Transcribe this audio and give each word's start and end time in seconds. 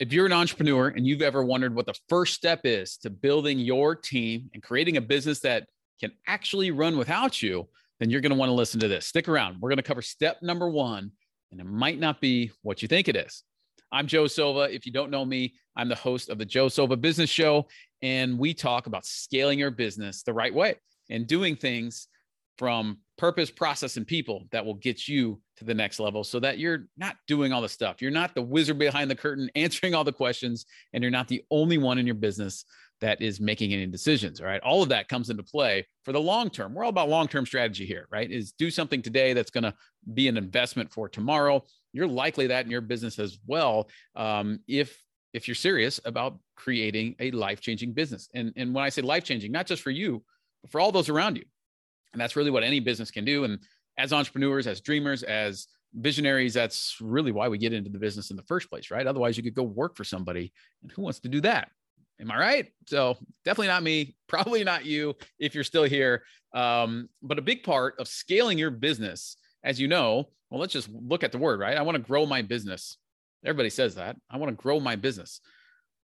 if 0.00 0.12
you're 0.12 0.26
an 0.26 0.32
entrepreneur 0.32 0.88
and 0.88 1.06
you've 1.06 1.22
ever 1.22 1.44
wondered 1.44 1.74
what 1.74 1.86
the 1.86 1.94
first 2.08 2.34
step 2.34 2.60
is 2.64 2.96
to 2.98 3.10
building 3.10 3.58
your 3.58 3.94
team 3.94 4.50
and 4.52 4.62
creating 4.62 4.96
a 4.96 5.00
business 5.00 5.40
that 5.40 5.66
can 6.00 6.10
actually 6.26 6.70
run 6.70 6.98
without 6.98 7.40
you, 7.40 7.68
then 8.00 8.10
you're 8.10 8.20
going 8.20 8.30
to 8.30 8.36
want 8.36 8.48
to 8.48 8.54
listen 8.54 8.80
to 8.80 8.88
this. 8.88 9.06
Stick 9.06 9.28
around. 9.28 9.60
We're 9.60 9.70
going 9.70 9.76
to 9.76 9.82
cover 9.82 10.02
step 10.02 10.42
number 10.42 10.68
one, 10.68 11.12
and 11.52 11.60
it 11.60 11.66
might 11.66 12.00
not 12.00 12.20
be 12.20 12.50
what 12.62 12.82
you 12.82 12.88
think 12.88 13.08
it 13.08 13.16
is. 13.16 13.44
I'm 13.92 14.08
Joe 14.08 14.24
Sova. 14.24 14.74
If 14.74 14.84
you 14.84 14.92
don't 14.92 15.10
know 15.10 15.24
me, 15.24 15.54
I'm 15.76 15.88
the 15.88 15.94
host 15.94 16.28
of 16.28 16.38
the 16.38 16.44
Joe 16.44 16.66
Sova 16.66 17.00
Business 17.00 17.30
Show, 17.30 17.68
and 18.02 18.36
we 18.36 18.52
talk 18.52 18.88
about 18.88 19.06
scaling 19.06 19.60
your 19.60 19.70
business 19.70 20.24
the 20.24 20.32
right 20.32 20.52
way 20.52 20.74
and 21.08 21.26
doing 21.28 21.54
things 21.54 22.08
from 22.58 22.98
purpose, 23.16 23.50
process, 23.50 23.96
and 23.96 24.06
people 24.06 24.46
that 24.50 24.64
will 24.64 24.74
get 24.74 25.06
you 25.08 25.40
to 25.56 25.64
the 25.64 25.74
next 25.74 26.00
level 26.00 26.24
so 26.24 26.40
that 26.40 26.58
you're 26.58 26.86
not 26.96 27.16
doing 27.26 27.52
all 27.52 27.62
the 27.62 27.68
stuff. 27.68 28.02
You're 28.02 28.10
not 28.10 28.34
the 28.34 28.42
wizard 28.42 28.78
behind 28.78 29.10
the 29.10 29.14
curtain 29.14 29.50
answering 29.56 29.94
all 29.94 30.04
the 30.04 30.12
questions, 30.12 30.66
and 30.92 31.02
you're 31.02 31.10
not 31.10 31.28
the 31.28 31.44
only 31.50 31.78
one 31.78 31.98
in 31.98 32.06
your 32.06 32.14
business 32.14 32.64
that 33.00 33.20
is 33.20 33.40
making 33.40 33.72
any 33.72 33.86
decisions. 33.86 34.40
All 34.40 34.46
right. 34.46 34.62
All 34.62 34.82
of 34.82 34.88
that 34.88 35.08
comes 35.08 35.28
into 35.28 35.42
play 35.42 35.86
for 36.04 36.12
the 36.12 36.20
long 36.20 36.48
term. 36.48 36.74
We're 36.74 36.84
all 36.84 36.90
about 36.90 37.08
long 37.08 37.28
term 37.28 37.44
strategy 37.44 37.84
here, 37.84 38.06
right? 38.10 38.30
Is 38.30 38.52
do 38.52 38.70
something 38.70 39.02
today 39.02 39.32
that's 39.32 39.50
going 39.50 39.64
to 39.64 39.74
be 40.14 40.28
an 40.28 40.36
investment 40.36 40.92
for 40.92 41.08
tomorrow. 41.08 41.64
You're 41.92 42.06
likely 42.06 42.46
that 42.48 42.64
in 42.64 42.70
your 42.70 42.80
business 42.80 43.18
as 43.18 43.38
well. 43.46 43.88
Um, 44.16 44.60
if 44.68 44.96
if 45.34 45.48
you're 45.48 45.56
serious 45.56 46.00
about 46.04 46.38
creating 46.56 47.16
a 47.18 47.32
life 47.32 47.60
changing 47.60 47.92
business. 47.92 48.28
And, 48.34 48.52
and 48.56 48.72
when 48.72 48.84
I 48.84 48.88
say 48.88 49.02
life 49.02 49.24
changing, 49.24 49.50
not 49.52 49.66
just 49.66 49.82
for 49.82 49.90
you, 49.90 50.22
but 50.62 50.70
for 50.70 50.80
all 50.80 50.92
those 50.92 51.08
around 51.08 51.36
you. 51.36 51.44
And 52.14 52.20
that's 52.20 52.36
really 52.36 52.50
what 52.50 52.62
any 52.62 52.80
business 52.80 53.10
can 53.10 53.24
do. 53.24 53.44
And 53.44 53.58
as 53.98 54.12
entrepreneurs, 54.12 54.66
as 54.66 54.80
dreamers, 54.80 55.22
as 55.24 55.66
visionaries, 55.92 56.54
that's 56.54 56.96
really 57.00 57.32
why 57.32 57.48
we 57.48 57.58
get 57.58 57.72
into 57.72 57.90
the 57.90 57.98
business 57.98 58.30
in 58.30 58.36
the 58.36 58.42
first 58.44 58.70
place, 58.70 58.90
right? 58.90 59.06
Otherwise, 59.06 59.36
you 59.36 59.42
could 59.42 59.54
go 59.54 59.64
work 59.64 59.96
for 59.96 60.04
somebody. 60.04 60.52
And 60.82 60.92
who 60.92 61.02
wants 61.02 61.20
to 61.20 61.28
do 61.28 61.40
that? 61.42 61.68
Am 62.20 62.30
I 62.30 62.38
right? 62.38 62.66
So 62.86 63.18
definitely 63.44 63.66
not 63.66 63.82
me, 63.82 64.14
probably 64.28 64.62
not 64.62 64.86
you 64.86 65.16
if 65.40 65.54
you're 65.54 65.64
still 65.64 65.82
here. 65.82 66.22
Um, 66.54 67.08
but 67.20 67.38
a 67.38 67.42
big 67.42 67.64
part 67.64 67.96
of 67.98 68.06
scaling 68.06 68.56
your 68.56 68.70
business, 68.70 69.36
as 69.64 69.80
you 69.80 69.88
know, 69.88 70.28
well, 70.50 70.60
let's 70.60 70.72
just 70.72 70.88
look 70.88 71.24
at 71.24 71.32
the 71.32 71.38
word, 71.38 71.58
right? 71.58 71.76
I 71.76 71.82
want 71.82 71.96
to 71.96 72.02
grow 72.02 72.26
my 72.26 72.42
business. 72.42 72.96
Everybody 73.44 73.70
says 73.70 73.96
that. 73.96 74.16
I 74.30 74.36
want 74.36 74.50
to 74.50 74.62
grow 74.62 74.78
my 74.78 74.94
business. 74.94 75.40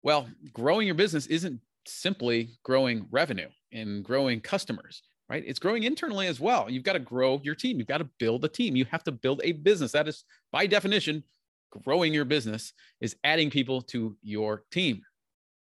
Well, 0.03 0.27
growing 0.55 0.87
your 0.87 0.95
business 0.95 1.27
isn't 1.27 1.61
simply 1.87 2.50
growing 2.62 3.06
revenue 3.11 3.48
and 3.72 4.03
growing 4.03 4.41
customers 4.41 5.03
right? 5.29 5.45
It's 5.47 5.59
growing 5.59 5.83
internally 5.83 6.27
as 6.27 6.41
well. 6.41 6.71
You've 6.71 6.84
got 6.84 6.95
to 6.95 6.98
grow 6.98 7.41
your 7.43 7.55
team. 7.55 7.79
You've 7.79 7.87
got 7.87 7.98
to 7.98 8.09
build 8.19 8.45
a 8.45 8.48
team. 8.48 8.77
You 8.77 8.87
have 8.87 9.05
to 9.05 9.12
build 9.12 9.41
a 9.45 9.53
business. 9.53 9.93
That 9.93 10.09
is, 10.09 10.25
by 10.53 10.67
definition, 10.67 11.23
growing 11.84 12.15
your 12.15 12.25
business 12.25 12.73
is 13.01 13.17
adding 13.25 13.51
people 13.51 13.83
to 13.83 14.17
your 14.23 14.65
team. 14.71 15.03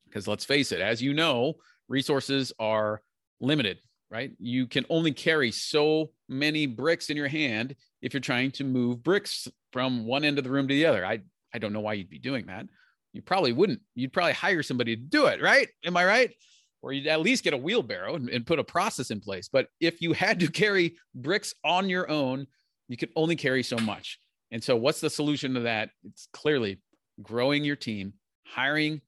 Because 0.06 0.28
let's 0.28 0.46
face 0.46 0.72
it, 0.72 0.80
as 0.80 1.02
you 1.02 1.14
know, 1.14 1.56
resources 1.90 2.54
are 2.60 3.02
limited, 3.40 3.80
right? 4.10 4.32
You 4.40 4.68
can 4.68 4.86
only 4.90 5.12
carry 5.12 5.52
so 5.52 6.12
many 6.30 6.66
bricks 6.66 7.10
in 7.10 7.18
your 7.18 7.28
hand 7.28 7.76
if 8.02 8.14
you're 8.14 8.22
trying 8.22 8.52
to 8.52 8.64
move 8.64 9.04
bricks 9.04 9.48
from 9.74 10.06
one 10.06 10.24
end 10.24 10.38
of 10.38 10.44
the 10.44 10.52
room 10.52 10.68
to 10.68 10.74
the 10.74 10.86
other. 10.86 11.06
I, 11.06 11.20
I 11.54 11.58
don't 11.58 11.74
know 11.74 11.82
why 11.82 11.94
you'd 11.94 12.10
be 12.10 12.20
doing 12.20 12.46
that. 12.46 12.68
You 13.14 13.22
probably 13.22 13.54
wouldn't. 13.54 13.82
You'd 13.96 14.14
probably 14.14 14.34
hire 14.34 14.62
somebody 14.62 14.96
to 14.96 15.02
do 15.02 15.26
it, 15.26 15.42
right? 15.42 15.68
Am 15.84 15.98
I 15.98 16.06
right? 16.06 16.32
Or 16.82 16.94
you'd 16.94 17.08
at 17.08 17.22
least 17.22 17.44
get 17.44 17.54
a 17.54 17.58
wheelbarrow 17.58 18.16
and, 18.16 18.30
and, 18.30 18.46
put 18.46 18.60
a 18.60 18.64
process 18.64 19.12
in 19.12 19.20
place. 19.20 19.50
But 19.52 19.68
if 19.80 20.02
you 20.02 20.14
had 20.14 20.40
to 20.40 20.48
carry 20.48 20.96
bricks 21.16 21.54
on 21.64 21.90
your 21.90 22.10
own, 22.10 22.48
you 22.88 22.98
could 22.98 23.10
only 23.16 23.36
carry 23.36 23.64
so 23.64 23.78
much. 23.78 24.20
And 24.52 24.64
so, 24.64 24.76
what's 24.76 25.02
the 25.02 25.10
solution 25.10 25.54
to 25.56 25.62
that? 25.62 25.90
It's 26.04 26.28
clearly 26.34 26.80
growing 27.22 27.64
your 27.64 27.76
team, 27.76 28.14
hiring 28.46 29.02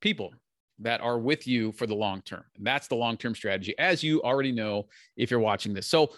people 0.00 0.32
that 0.80 1.00
are 1.00 1.18
with 1.18 1.46
you 1.46 1.72
for 1.72 1.86
the 1.86 1.94
long 1.94 2.20
term. 2.22 2.44
And 2.56 2.66
that's 2.66 2.86
the 2.86 2.94
long 2.94 3.16
term 3.16 3.34
strategy, 3.34 3.74
as 3.78 4.02
you 4.02 4.22
already 4.22 4.52
know 4.52 4.86
if 5.16 5.30
you're 5.30 5.40
watching 5.40 5.74
this. 5.74 5.86
So, 5.86 6.10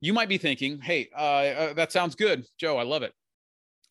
you 0.00 0.12
might 0.12 0.28
be 0.28 0.38
thinking, 0.38 0.80
hey, 0.80 1.08
uh, 1.16 1.20
uh, 1.20 1.72
that 1.74 1.92
sounds 1.92 2.14
good, 2.14 2.44
Joe. 2.58 2.76
I 2.76 2.82
love 2.82 3.02
it 3.02 3.12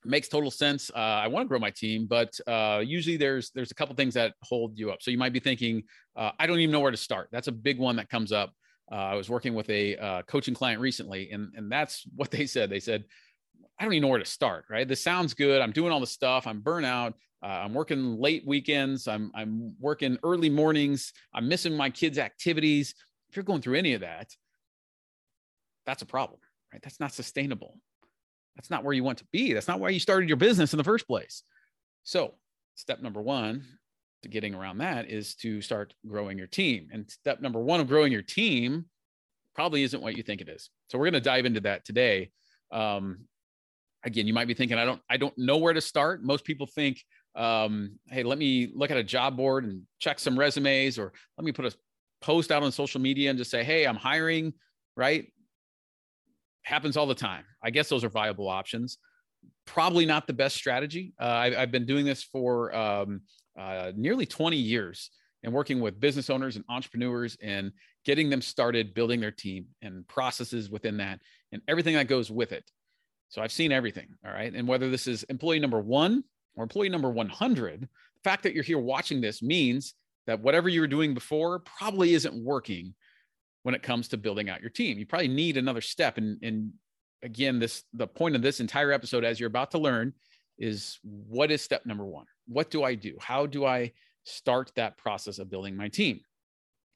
makes 0.05 0.27
total 0.27 0.51
sense. 0.51 0.91
Uh, 0.93 0.99
I 0.99 1.27
want 1.27 1.45
to 1.45 1.47
grow 1.47 1.59
my 1.59 1.71
team, 1.71 2.05
but 2.05 2.37
uh, 2.47 2.81
usually 2.83 3.17
there's 3.17 3.51
there's 3.51 3.71
a 3.71 3.75
couple 3.75 3.95
things 3.95 4.13
that 4.15 4.33
hold 4.41 4.77
you 4.77 4.91
up. 4.91 5.01
So 5.01 5.11
you 5.11 5.17
might 5.17 5.33
be 5.33 5.39
thinking, 5.39 5.83
uh, 6.15 6.31
I 6.39 6.47
don't 6.47 6.59
even 6.59 6.71
know 6.71 6.79
where 6.79 6.91
to 6.91 6.97
start. 6.97 7.29
That's 7.31 7.47
a 7.47 7.51
big 7.51 7.79
one 7.79 7.95
that 7.97 8.09
comes 8.09 8.31
up. 8.31 8.53
Uh, 8.91 8.95
I 8.95 9.15
was 9.15 9.29
working 9.29 9.53
with 9.53 9.69
a 9.69 9.97
uh, 9.97 10.21
coaching 10.23 10.53
client 10.53 10.81
recently, 10.81 11.31
and 11.31 11.53
and 11.55 11.71
that's 11.71 12.03
what 12.15 12.31
they 12.31 12.45
said. 12.45 12.69
They 12.69 12.79
said, 12.79 13.05
I 13.79 13.83
don't 13.83 13.93
even 13.93 14.03
know 14.03 14.09
where 14.09 14.19
to 14.19 14.25
start. 14.25 14.65
Right? 14.69 14.87
This 14.87 15.03
sounds 15.03 15.33
good. 15.33 15.61
I'm 15.61 15.71
doing 15.71 15.91
all 15.91 15.99
the 15.99 16.07
stuff. 16.07 16.47
I'm 16.47 16.61
burnout. 16.61 17.13
Uh, 17.43 17.47
I'm 17.47 17.73
working 17.73 18.19
late 18.19 18.43
weekends. 18.45 19.07
I'm 19.07 19.31
I'm 19.35 19.75
working 19.79 20.17
early 20.23 20.49
mornings. 20.49 21.13
I'm 21.33 21.47
missing 21.47 21.75
my 21.75 21.89
kids' 21.89 22.17
activities. 22.17 22.95
If 23.29 23.35
you're 23.35 23.43
going 23.43 23.61
through 23.61 23.75
any 23.75 23.93
of 23.93 24.01
that, 24.01 24.29
that's 25.85 26.01
a 26.01 26.05
problem. 26.05 26.39
Right? 26.71 26.81
That's 26.81 26.99
not 26.99 27.13
sustainable 27.13 27.77
that's 28.55 28.69
not 28.69 28.83
where 28.83 28.93
you 28.93 29.03
want 29.03 29.17
to 29.19 29.25
be. 29.31 29.53
That's 29.53 29.67
not 29.67 29.79
why 29.79 29.89
you 29.89 29.99
started 29.99 30.29
your 30.29 30.37
business 30.37 30.73
in 30.73 30.77
the 30.77 30.83
first 30.83 31.07
place. 31.07 31.43
So, 32.03 32.35
step 32.75 33.01
number 33.01 33.21
one 33.21 33.65
to 34.23 34.29
getting 34.29 34.55
around 34.55 34.79
that 34.79 35.09
is 35.09 35.35
to 35.35 35.61
start 35.61 35.93
growing 36.07 36.37
your 36.37 36.47
team. 36.47 36.89
And 36.91 37.09
step 37.09 37.41
number 37.41 37.59
one 37.59 37.79
of 37.79 37.87
growing 37.87 38.11
your 38.11 38.21
team 38.21 38.85
probably 39.53 39.83
isn't 39.83 40.01
what 40.01 40.17
you 40.17 40.23
think 40.23 40.41
it 40.41 40.49
is. 40.49 40.69
So, 40.89 40.97
we're 40.97 41.05
going 41.05 41.13
to 41.13 41.21
dive 41.21 41.45
into 41.45 41.61
that 41.61 41.85
today. 41.85 42.31
Um, 42.71 43.19
again, 44.03 44.27
you 44.27 44.33
might 44.33 44.47
be 44.47 44.53
thinking, 44.53 44.77
I 44.77 44.85
don't, 44.85 45.01
I 45.09 45.17
don't 45.17 45.37
know 45.37 45.57
where 45.57 45.73
to 45.73 45.81
start. 45.81 46.23
Most 46.23 46.45
people 46.45 46.67
think, 46.67 47.03
um, 47.35 47.99
hey, 48.07 48.23
let 48.23 48.37
me 48.37 48.71
look 48.73 48.91
at 48.91 48.97
a 48.97 49.03
job 49.03 49.35
board 49.35 49.65
and 49.65 49.81
check 49.99 50.19
some 50.19 50.37
resumes, 50.39 50.97
or 50.97 51.11
let 51.37 51.45
me 51.45 51.51
put 51.51 51.65
a 51.65 51.75
post 52.21 52.51
out 52.51 52.63
on 52.63 52.71
social 52.71 53.01
media 53.01 53.29
and 53.29 53.37
just 53.37 53.51
say, 53.51 53.63
hey, 53.63 53.85
I'm 53.85 53.95
hiring, 53.95 54.53
right? 54.95 55.27
Happens 56.65 56.97
all 56.97 57.05
the 57.05 57.15
time. 57.15 57.45
I 57.63 57.69
guess 57.69 57.89
those 57.89 58.03
are 58.03 58.09
viable 58.09 58.49
options. 58.49 58.97
Probably 59.65 60.05
not 60.05 60.27
the 60.27 60.33
best 60.33 60.55
strategy. 60.55 61.13
Uh, 61.19 61.25
I, 61.25 61.51
have 61.51 61.71
been 61.71 61.85
doing 61.85 62.05
this 62.05 62.23
for 62.23 62.75
um, 62.75 63.21
uh, 63.57 63.91
nearly 63.95 64.25
20 64.25 64.57
years 64.57 65.11
and 65.43 65.53
working 65.53 65.79
with 65.79 65.99
business 65.99 66.29
owners 66.29 66.55
and 66.55 66.65
entrepreneurs 66.67 67.37
and 67.41 67.71
getting 68.03 68.29
them 68.29 68.41
started 68.41 68.95
building 68.95 69.21
their 69.21 69.31
team 69.31 69.67
and 69.83 70.07
processes 70.07 70.69
within 70.69 70.97
that 70.97 71.19
and 71.51 71.61
everything 71.67 71.93
that 71.95 72.07
goes 72.07 72.31
with 72.31 72.51
it. 72.51 72.69
So 73.29 73.41
I've 73.41 73.51
seen 73.51 73.71
everything. 73.71 74.07
All 74.25 74.33
right. 74.33 74.53
And 74.53 74.67
whether 74.67 74.89
this 74.89 75.07
is 75.07 75.23
employee 75.23 75.59
number 75.59 75.79
one 75.79 76.23
or 76.55 76.63
employee 76.63 76.89
number 76.89 77.11
100, 77.11 77.81
the 77.81 77.87
fact 78.23 78.43
that 78.43 78.55
you're 78.55 78.63
here 78.63 78.79
watching 78.79 79.21
this 79.21 79.43
means 79.43 79.93
that 80.25 80.39
whatever 80.39 80.67
you 80.67 80.81
were 80.81 80.87
doing 80.87 81.13
before 81.13 81.59
probably 81.59 82.15
isn't 82.15 82.43
working 82.43 82.95
when 83.65 83.73
it 83.73 83.81
comes 83.81 84.07
to 84.07 84.15
building 84.15 84.47
out 84.47 84.61
your 84.61 84.69
team. 84.69 84.99
You 84.99 85.07
probably 85.07 85.27
need 85.27 85.57
another 85.57 85.81
step. 85.81 86.19
And, 86.19 86.37
and 86.43 86.71
again, 87.23 87.57
this 87.57 87.83
the 87.93 88.05
point 88.05 88.35
of 88.35 88.43
this 88.43 88.59
entire 88.59 88.91
episode, 88.91 89.23
as 89.23 89.39
you're 89.39 89.47
about 89.47 89.71
to 89.71 89.79
learn, 89.79 90.13
is 90.59 90.99
what 91.01 91.49
is 91.49 91.63
step 91.63 91.83
number 91.83 92.05
one? 92.05 92.27
What 92.47 92.69
do 92.69 92.83
I 92.83 92.93
do? 92.93 93.15
How 93.19 93.47
do 93.47 93.65
I 93.65 93.93
start 94.23 94.71
that 94.75 94.99
process 94.99 95.39
of 95.39 95.49
building 95.49 95.75
my 95.75 95.87
team? 95.87 96.19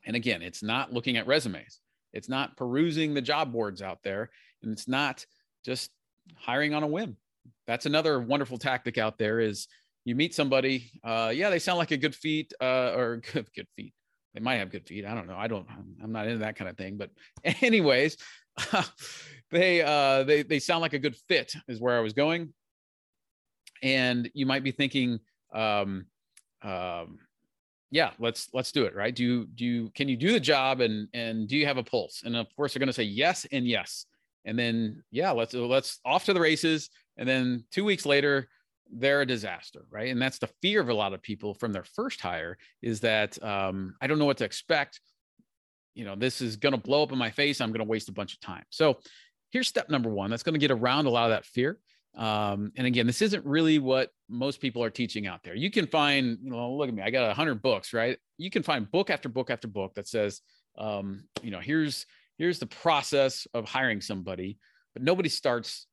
And 0.06 0.16
again, 0.16 0.44
it's 0.44 0.62
not 0.62 0.94
looking 0.94 1.18
at 1.18 1.26
resumes. 1.26 1.80
It's 2.14 2.30
not 2.30 2.56
perusing 2.56 3.16
the 3.16 3.22
job 3.22 3.52
boards 3.52 3.82
out 3.82 4.04
there. 4.04 4.30
And 4.62 4.72
it's 4.72 4.88
not 4.88 5.26
just 5.66 5.90
hiring 6.36 6.76
on 6.76 6.84
a 6.84 6.88
whim. 6.88 7.18
That's 7.66 7.88
another 7.88 8.20
wonderful 8.20 8.60
tactic 8.60 9.00
out 9.00 9.18
there 9.18 9.40
is 9.40 9.68
you 10.06 10.14
meet 10.14 10.36
somebody, 10.36 10.92
uh, 11.04 11.32
yeah, 11.34 11.50
they 11.50 11.58
sound 11.58 11.80
like 11.80 11.90
a 11.90 11.98
good 11.98 12.14
feet 12.14 12.54
uh, 12.62 12.94
or 12.96 13.22
good, 13.34 13.48
good 13.56 13.68
feet 13.76 13.94
they 14.34 14.40
might 14.40 14.56
have 14.56 14.72
good 14.72 14.86
feet. 14.86 15.06
I 15.06 15.16
don't 15.16 15.28
know. 15.28 15.38
I 15.38 15.48
don't. 15.48 15.68
I'm 16.04 16.12
not 16.12 16.28
into 16.28 16.40
that 16.40 16.56
kind 16.56 16.70
of 16.70 16.78
thing. 16.78 16.98
But 16.98 17.12
anyways, 17.62 18.18
they 19.52 19.82
uh, 19.82 20.24
they 20.24 20.44
they 20.44 20.60
sound 20.60 20.82
like 20.82 20.94
a 20.94 21.00
good 21.00 21.16
fit 21.16 21.54
is 21.68 21.80
where 21.80 21.98
I 21.98 22.02
was 22.02 22.14
going. 22.14 22.54
And 23.82 24.30
you 24.34 24.46
might 24.46 24.64
be 24.64 24.72
thinking, 24.72 25.20
um, 25.54 26.06
um, 26.62 27.20
yeah, 27.92 28.12
let's 28.20 28.50
let's 28.54 28.72
do 28.72 28.86
it. 28.86 28.96
Right? 28.96 29.16
Do 29.16 29.24
you 29.24 29.46
do 29.56 29.66
you 29.66 29.92
can 29.96 30.08
you 30.08 30.18
do 30.18 30.32
the 30.32 30.40
job 30.40 30.82
and 30.82 31.08
and 31.14 31.48
do 31.48 31.58
you 31.58 31.66
have 31.66 31.78
a 31.78 31.84
pulse? 31.84 32.24
And 32.24 32.36
of 32.36 32.48
course, 32.56 32.74
they're 32.74 32.80
going 32.80 32.88
to 32.88 32.94
say 32.94 33.04
yes 33.04 33.46
and 33.52 33.66
yes. 33.66 34.06
And 34.46 34.58
then 34.58 35.04
yeah, 35.12 35.32
let's 35.32 35.54
let's 35.54 36.00
off 36.06 36.26
to 36.26 36.34
the 36.34 36.40
races. 36.40 36.90
And 37.18 37.28
then 37.28 37.66
two 37.72 37.84
weeks 37.84 38.06
later, 38.06 38.48
they're 38.92 39.22
a 39.22 39.26
disaster, 39.26 39.86
right? 39.90 40.10
And 40.10 40.22
that's 40.22 40.40
the 40.40 40.50
fear 40.62 40.82
of 40.82 40.90
a 40.90 40.94
lot 40.94 41.14
of 41.14 41.22
people 41.22 41.54
from 41.54 41.74
their 41.74 41.84
first 41.84 42.22
hire 42.22 42.58
is 42.82 43.02
that 43.02 43.42
um, 43.44 43.96
I 44.02 44.08
don't 44.08 44.20
know 44.20 44.26
what 44.26 44.38
to 44.38 44.46
expect. 44.46 45.00
You 45.94 46.06
know, 46.06 46.16
this 46.16 46.42
is 46.42 46.56
going 46.56 46.74
to 46.74 46.80
blow 46.80 47.04
up 47.04 47.12
in 47.12 47.18
my 47.18 47.32
face. 47.32 47.62
I'm 47.62 47.72
going 47.72 47.86
to 47.86 47.90
waste 47.90 48.10
a 48.10 48.14
bunch 48.14 48.34
of 48.34 48.40
time. 48.40 48.64
So 48.70 49.00
here's 49.52 49.68
step 49.68 49.90
number 49.90 50.10
one. 50.10 50.30
That's 50.30 50.44
going 50.44 50.54
to 50.54 50.60
get 50.60 50.72
around 50.72 51.06
a 51.06 51.10
lot 51.10 51.26
of 51.26 51.32
that 51.32 51.46
fear. 51.46 51.80
Um, 52.16 52.72
and 52.76 52.88
again, 52.88 53.06
this 53.06 53.22
isn't 53.22 53.46
really 53.46 53.80
what 53.80 54.10
most 54.28 54.60
people 54.60 54.84
are 54.84 54.90
teaching 54.90 55.28
out 55.28 55.44
there. 55.44 55.56
You 55.56 55.70
can 55.70 55.88
find, 55.88 56.38
you 56.42 56.52
know, 56.52 56.74
look 56.74 56.90
at 56.90 56.96
me, 56.96 57.04
I 57.04 57.12
got 57.12 57.30
a 57.30 57.34
hundred 57.34 57.62
books, 57.62 57.94
right? 57.94 58.18
You 58.38 58.50
can 58.50 58.64
find 58.64 58.90
book 58.90 59.10
after 59.10 59.30
book 59.30 59.50
after 59.50 59.68
book 59.68 59.94
that 59.96 60.08
says, 60.08 60.42
um, 60.78 61.26
you 61.44 61.52
know, 61.52 61.60
here's 61.60 62.06
here's 62.38 62.60
the 62.60 62.66
process 62.66 63.48
of 63.54 63.66
hiring 63.66 64.02
somebody, 64.02 64.58
but 64.94 65.04
nobody 65.04 65.30
starts 65.30 65.86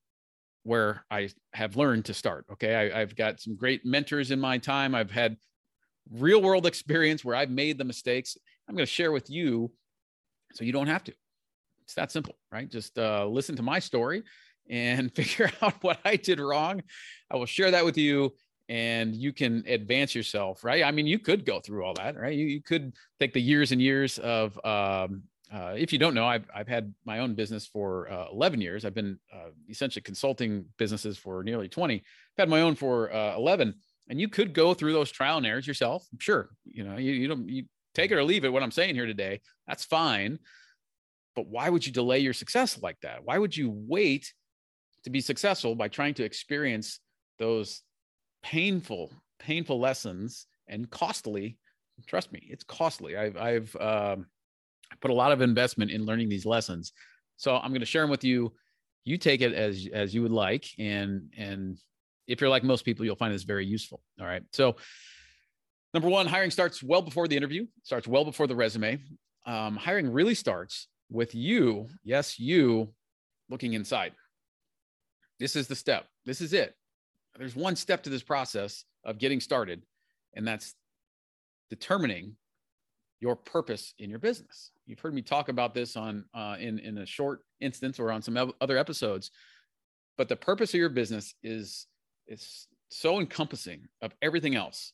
where 0.66 1.04
I 1.10 1.28
have 1.52 1.76
learned 1.76 2.06
to 2.06 2.14
start. 2.14 2.44
Okay. 2.52 2.90
I, 2.92 2.98
have 2.98 3.14
got 3.14 3.40
some 3.40 3.54
great 3.54 3.86
mentors 3.86 4.32
in 4.32 4.40
my 4.40 4.58
time. 4.58 4.94
I've 4.96 5.12
had 5.12 5.36
real 6.10 6.42
world 6.42 6.66
experience 6.66 7.24
where 7.24 7.36
I've 7.36 7.50
made 7.50 7.78
the 7.78 7.84
mistakes. 7.84 8.36
I'm 8.68 8.74
going 8.74 8.84
to 8.84 8.90
share 8.90 9.12
with 9.12 9.30
you 9.30 9.70
so 10.54 10.64
you 10.64 10.72
don't 10.72 10.88
have 10.88 11.04
to. 11.04 11.12
It's 11.84 11.94
that 11.94 12.10
simple, 12.10 12.34
right? 12.50 12.68
Just 12.68 12.98
uh, 12.98 13.26
listen 13.26 13.54
to 13.56 13.62
my 13.62 13.78
story 13.78 14.24
and 14.68 15.12
figure 15.14 15.50
out 15.62 15.74
what 15.82 16.00
I 16.04 16.16
did 16.16 16.40
wrong. 16.40 16.82
I 17.30 17.36
will 17.36 17.46
share 17.46 17.70
that 17.70 17.84
with 17.84 17.96
you 17.96 18.34
and 18.68 19.14
you 19.14 19.32
can 19.32 19.62
advance 19.68 20.16
yourself, 20.16 20.64
right? 20.64 20.82
I 20.82 20.90
mean, 20.90 21.06
you 21.06 21.20
could 21.20 21.46
go 21.46 21.60
through 21.60 21.84
all 21.84 21.94
that, 21.94 22.16
right? 22.16 22.34
You, 22.34 22.46
you 22.46 22.60
could 22.60 22.92
take 23.20 23.32
the 23.32 23.40
years 23.40 23.70
and 23.70 23.80
years 23.80 24.18
of, 24.18 24.58
um, 24.64 25.22
uh, 25.52 25.74
if 25.76 25.92
you 25.92 25.98
don't 25.98 26.14
know, 26.14 26.26
I've, 26.26 26.48
I've 26.54 26.66
had 26.66 26.92
my 27.04 27.20
own 27.20 27.34
business 27.34 27.66
for 27.66 28.10
uh, 28.10 28.26
11 28.32 28.60
years. 28.60 28.84
I've 28.84 28.94
been 28.94 29.18
uh, 29.32 29.50
essentially 29.68 30.02
consulting 30.02 30.66
businesses 30.76 31.18
for 31.18 31.44
nearly 31.44 31.68
20. 31.68 31.94
I've 31.94 32.02
had 32.36 32.48
my 32.48 32.62
own 32.62 32.74
for 32.74 33.12
uh, 33.12 33.36
11. 33.36 33.74
And 34.08 34.20
you 34.20 34.28
could 34.28 34.52
go 34.52 34.74
through 34.74 34.92
those 34.92 35.10
trial 35.10 35.36
and 35.36 35.46
errors 35.46 35.66
yourself. 35.66 36.04
Sure. 36.18 36.50
You 36.64 36.84
know, 36.84 36.96
you, 36.96 37.12
you 37.12 37.28
don't, 37.28 37.48
you 37.48 37.64
take 37.94 38.10
it 38.10 38.16
or 38.16 38.24
leave 38.24 38.44
it. 38.44 38.52
What 38.52 38.62
I'm 38.62 38.72
saying 38.72 38.94
here 38.94 39.06
today, 39.06 39.40
that's 39.68 39.84
fine. 39.84 40.38
But 41.36 41.46
why 41.48 41.68
would 41.68 41.86
you 41.86 41.92
delay 41.92 42.18
your 42.18 42.32
success 42.32 42.80
like 42.82 43.00
that? 43.02 43.24
Why 43.24 43.38
would 43.38 43.56
you 43.56 43.70
wait 43.70 44.32
to 45.04 45.10
be 45.10 45.20
successful 45.20 45.74
by 45.76 45.88
trying 45.88 46.14
to 46.14 46.24
experience 46.24 46.98
those 47.38 47.82
painful, 48.42 49.12
painful 49.38 49.78
lessons 49.78 50.46
and 50.66 50.90
costly? 50.90 51.58
Trust 52.06 52.32
me, 52.32 52.46
it's 52.50 52.64
costly. 52.64 53.16
I've, 53.16 53.36
I've 53.36 53.76
um, 53.76 54.26
put 55.00 55.10
a 55.10 55.14
lot 55.14 55.32
of 55.32 55.40
investment 55.40 55.90
in 55.90 56.04
learning 56.04 56.28
these 56.28 56.46
lessons. 56.46 56.92
So 57.36 57.56
I'm 57.56 57.70
going 57.70 57.80
to 57.80 57.86
share 57.86 58.02
them 58.02 58.10
with 58.10 58.24
you. 58.24 58.52
You 59.04 59.18
take 59.18 59.40
it 59.40 59.52
as 59.52 59.88
as 59.92 60.14
you 60.14 60.22
would 60.22 60.32
like, 60.32 60.66
and 60.78 61.32
and 61.36 61.78
if 62.26 62.40
you're 62.40 62.50
like 62.50 62.64
most 62.64 62.84
people, 62.84 63.04
you'll 63.04 63.16
find 63.16 63.32
this 63.32 63.44
very 63.44 63.64
useful. 63.64 64.00
All 64.20 64.26
right. 64.26 64.42
So 64.52 64.76
number 65.94 66.08
one, 66.08 66.26
hiring 66.26 66.50
starts 66.50 66.82
well 66.82 67.02
before 67.02 67.28
the 67.28 67.36
interview, 67.36 67.66
starts 67.84 68.08
well 68.08 68.24
before 68.24 68.46
the 68.46 68.56
resume. 68.56 68.98
Um, 69.46 69.76
hiring 69.76 70.10
really 70.10 70.34
starts 70.34 70.88
with 71.08 71.34
you, 71.34 71.86
yes, 72.02 72.38
you 72.38 72.92
looking 73.48 73.74
inside. 73.74 74.12
This 75.38 75.54
is 75.54 75.68
the 75.68 75.76
step. 75.76 76.06
This 76.24 76.40
is 76.40 76.52
it. 76.52 76.74
There's 77.38 77.54
one 77.54 77.76
step 77.76 78.02
to 78.04 78.10
this 78.10 78.22
process 78.22 78.84
of 79.04 79.18
getting 79.18 79.40
started, 79.40 79.82
and 80.34 80.46
that's 80.46 80.74
determining 81.70 82.34
your 83.20 83.36
purpose 83.36 83.94
in 83.98 84.10
your 84.10 84.18
business. 84.18 84.72
You've 84.86 85.00
heard 85.00 85.14
me 85.14 85.22
talk 85.22 85.48
about 85.48 85.74
this 85.74 85.96
on 85.96 86.24
uh, 86.34 86.56
in 86.58 86.78
in 86.78 86.98
a 86.98 87.06
short 87.06 87.40
instance 87.60 87.98
or 87.98 88.12
on 88.12 88.22
some 88.22 88.52
other 88.60 88.78
episodes, 88.78 89.30
but 90.16 90.28
the 90.28 90.36
purpose 90.36 90.74
of 90.74 90.80
your 90.80 90.88
business 90.88 91.34
is 91.42 91.86
is 92.26 92.68
so 92.88 93.20
encompassing 93.20 93.86
of 94.02 94.12
everything 94.22 94.54
else. 94.54 94.92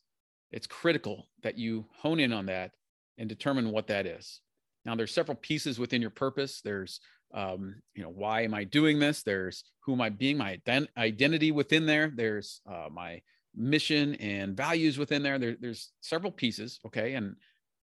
It's 0.51 0.67
critical 0.67 1.29
that 1.43 1.59
you 1.59 1.87
hone 1.97 2.21
in 2.21 2.33
on 2.33 2.47
that 2.47 2.73
and 3.19 3.29
determine 3.29 3.71
what 3.71 3.87
that 3.89 4.07
is. 4.07 4.41
Now, 4.85 4.95
there's 4.95 5.15
several 5.15 5.37
pieces 5.37 5.79
within 5.79 6.01
your 6.01 6.11
purpose. 6.11 6.61
There's, 6.63 7.01
um, 7.35 7.77
you 7.95 8.03
know, 8.03 8.11
why 8.11 8.43
am 8.43 8.55
I 8.55 8.65
doing 8.65 8.99
this? 8.99 9.23
There's 9.23 9.65
who 9.85 9.93
am 9.93 10.01
I 10.01 10.11
being, 10.11 10.37
my 10.37 10.59
ident- 10.67 10.89
identity 10.97 11.53
within 11.53 11.87
there. 11.87 12.13
There's 12.15 12.61
uh, 12.69 12.89
my 12.91 13.23
mission 13.55 14.15
and 14.17 14.57
values 14.57 14.99
within 14.99 15.23
there. 15.23 15.39
there. 15.39 15.57
There's 15.59 15.93
several 16.01 16.33
pieces. 16.33 16.81
Okay. 16.87 17.15
And 17.15 17.37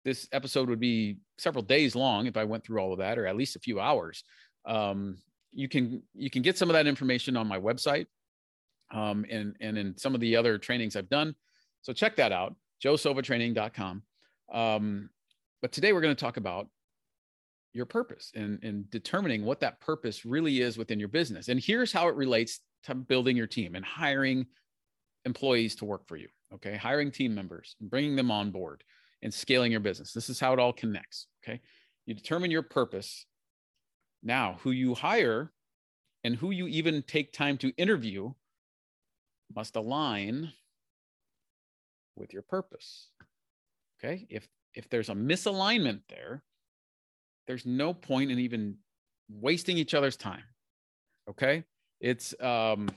this 0.05 0.29
episode 0.31 0.69
would 0.69 0.79
be 0.79 1.17
several 1.37 1.63
days 1.63 1.95
long 1.95 2.27
if 2.27 2.37
I 2.37 2.45
went 2.45 2.63
through 2.63 2.79
all 2.79 2.93
of 2.93 2.99
that, 2.99 3.17
or 3.17 3.25
at 3.25 3.35
least 3.35 3.55
a 3.55 3.59
few 3.59 3.79
hours. 3.79 4.23
Um, 4.65 5.17
you 5.51 5.67
can 5.67 6.03
you 6.13 6.29
can 6.29 6.43
get 6.43 6.57
some 6.57 6.69
of 6.69 6.73
that 6.73 6.87
information 6.87 7.35
on 7.35 7.47
my 7.47 7.59
website 7.59 8.05
um, 8.93 9.25
and 9.29 9.55
and 9.59 9.77
in 9.77 9.97
some 9.97 10.13
of 10.13 10.21
the 10.21 10.35
other 10.35 10.57
trainings 10.57 10.95
I've 10.95 11.09
done. 11.09 11.35
So 11.81 11.91
check 11.91 12.15
that 12.17 12.31
out, 12.31 12.55
joesovatraining.com. 12.83 14.03
Um, 14.53 15.09
but 15.61 15.71
today 15.71 15.91
we're 15.91 16.01
going 16.01 16.15
to 16.15 16.19
talk 16.19 16.37
about 16.37 16.67
your 17.73 17.85
purpose 17.85 18.31
and, 18.35 18.63
and 18.63 18.89
determining 18.89 19.43
what 19.43 19.59
that 19.59 19.81
purpose 19.81 20.23
really 20.23 20.61
is 20.61 20.77
within 20.77 20.99
your 20.99 21.09
business. 21.09 21.49
And 21.49 21.59
here's 21.59 21.91
how 21.91 22.07
it 22.07 22.15
relates 22.15 22.61
to 22.83 22.95
building 22.95 23.35
your 23.35 23.47
team 23.47 23.75
and 23.75 23.83
hiring 23.83 24.45
employees 25.25 25.75
to 25.77 25.85
work 25.85 26.07
for 26.07 26.15
you. 26.15 26.27
Okay. 26.53 26.75
Hiring 26.75 27.11
team 27.11 27.35
members, 27.35 27.75
and 27.81 27.89
bringing 27.89 28.15
them 28.15 28.31
on 28.31 28.51
board 28.51 28.83
and 29.25 29.33
scaling 29.33 29.71
your 29.71 29.81
business. 29.81 30.13
This 30.13 30.29
is 30.29 30.39
how 30.39 30.53
it 30.53 30.59
all 30.59 30.71
connects. 30.71 31.25
Okay. 31.43 31.59
You 32.05 32.13
determine 32.13 32.51
your 32.51 32.61
purpose. 32.61 33.25
Now, 34.21 34.59
who 34.61 34.69
you 34.69 34.93
hire 34.93 35.51
and 36.23 36.35
who 36.35 36.51
you 36.51 36.67
even 36.67 37.01
take 37.01 37.33
time 37.33 37.57
to 37.57 37.73
interview 37.75 38.33
must 39.53 39.75
align 39.75 40.51
with 42.15 42.33
your 42.33 42.43
purpose. 42.43 43.09
Okay. 43.99 44.27
If, 44.29 44.47
if 44.75 44.87
there's 44.89 45.09
a 45.09 45.15
misalignment 45.15 46.01
there, 46.07 46.43
there's 47.47 47.65
no 47.65 47.95
point 47.95 48.29
in 48.29 48.37
even 48.37 48.77
wasting 49.27 49.75
each 49.75 49.95
other's 49.95 50.17
time. 50.17 50.43
Okay. 51.27 51.63
It's, 51.99 52.39
um, 52.39 52.89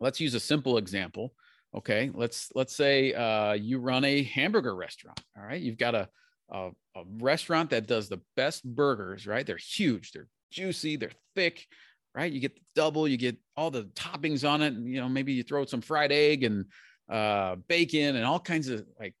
let's 0.00 0.18
use 0.18 0.32
a 0.32 0.40
simple 0.40 0.78
example. 0.78 1.34
Okay. 1.74 2.10
Let's, 2.12 2.50
let's 2.54 2.76
say, 2.76 3.14
uh, 3.14 3.52
you 3.52 3.78
run 3.78 4.04
a 4.04 4.22
hamburger 4.24 4.74
restaurant. 4.74 5.20
All 5.36 5.44
right. 5.44 5.60
You've 5.60 5.78
got 5.78 5.94
a, 5.94 6.08
a, 6.50 6.70
a 6.96 7.02
restaurant 7.18 7.70
that 7.70 7.86
does 7.86 8.08
the 8.08 8.20
best 8.36 8.64
burgers, 8.64 9.26
right? 9.26 9.46
They're 9.46 9.56
huge. 9.56 10.12
They're 10.12 10.28
juicy. 10.50 10.96
They're 10.96 11.10
thick, 11.34 11.66
right? 12.14 12.30
You 12.30 12.40
get 12.40 12.54
the 12.54 12.62
double, 12.74 13.08
you 13.08 13.16
get 13.16 13.36
all 13.56 13.70
the 13.70 13.84
toppings 13.94 14.48
on 14.48 14.60
it. 14.62 14.74
And, 14.74 14.86
you 14.86 15.00
know, 15.00 15.08
maybe 15.08 15.32
you 15.32 15.42
throw 15.42 15.64
some 15.64 15.80
fried 15.80 16.12
egg 16.12 16.44
and, 16.44 16.66
uh, 17.10 17.56
bacon 17.68 18.16
and 18.16 18.24
all 18.24 18.40
kinds 18.40 18.68
of 18.68 18.86
like 18.98 19.14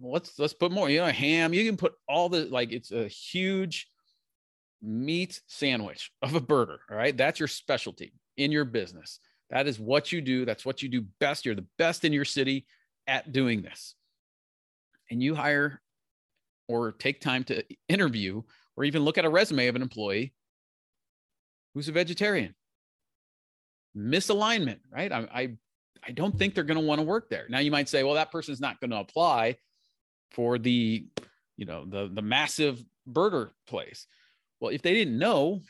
let's 0.00 0.38
let's 0.38 0.54
put 0.54 0.72
more 0.72 0.88
you 0.88 1.00
know 1.00 1.06
ham 1.06 1.52
you 1.52 1.64
can 1.64 1.76
put 1.76 1.92
all 2.08 2.28
the 2.28 2.44
like 2.46 2.72
it's 2.72 2.92
a 2.92 3.08
huge 3.08 3.88
meat 4.82 5.40
sandwich 5.48 6.10
of 6.22 6.34
a 6.34 6.40
burger 6.40 6.78
all 6.90 6.96
right 6.96 7.16
that's 7.16 7.40
your 7.40 7.48
specialty 7.48 8.12
in 8.36 8.52
your 8.52 8.64
business 8.64 9.18
that 9.50 9.66
is 9.66 9.78
what 9.78 10.12
you 10.12 10.20
do. 10.20 10.44
That's 10.44 10.64
what 10.64 10.82
you 10.82 10.88
do 10.88 11.02
best. 11.20 11.46
You're 11.46 11.54
the 11.54 11.66
best 11.78 12.04
in 12.04 12.12
your 12.12 12.24
city 12.24 12.66
at 13.06 13.32
doing 13.32 13.62
this. 13.62 13.94
And 15.10 15.22
you 15.22 15.34
hire 15.34 15.80
or 16.68 16.92
take 16.92 17.20
time 17.20 17.44
to 17.44 17.64
interview 17.88 18.42
or 18.76 18.84
even 18.84 19.02
look 19.02 19.18
at 19.18 19.24
a 19.24 19.30
resume 19.30 19.68
of 19.68 19.76
an 19.76 19.82
employee 19.82 20.34
who's 21.74 21.88
a 21.88 21.92
vegetarian. 21.92 22.54
Misalignment 23.96 24.78
right? 24.92 25.10
I 25.10 25.28
i, 25.34 25.56
I 26.06 26.12
don't 26.12 26.38
think 26.38 26.54
they're 26.54 26.64
going 26.64 26.78
to 26.78 26.86
want 26.86 27.00
to 27.00 27.06
work 27.06 27.30
there. 27.30 27.46
Now 27.48 27.58
you 27.58 27.70
might 27.70 27.88
say 27.88 28.02
well 28.02 28.14
that 28.14 28.30
person's 28.30 28.60
not 28.60 28.78
going 28.80 28.90
to 28.90 28.98
apply 28.98 29.56
for 30.30 30.58
the 30.58 31.06
you 31.56 31.64
know 31.64 31.86
the 31.86 32.10
the 32.12 32.22
massive 32.22 32.84
burger 33.06 33.54
place. 33.66 34.06
Well 34.60 34.72
if 34.72 34.82
they 34.82 34.92
didn't 34.92 35.18
know 35.18 35.62